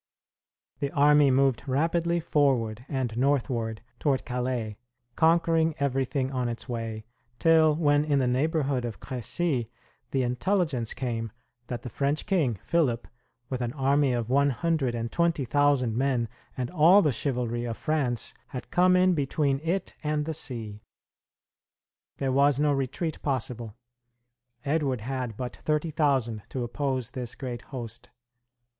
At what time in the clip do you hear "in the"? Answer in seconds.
8.03-8.25